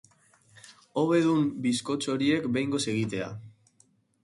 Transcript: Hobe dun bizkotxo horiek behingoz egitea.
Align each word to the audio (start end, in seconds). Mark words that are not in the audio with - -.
Hobe 1.01 1.19
dun 1.25 1.51
bizkotxo 1.67 2.15
horiek 2.15 2.51
behingoz 2.57 2.83
egitea. 2.97 3.31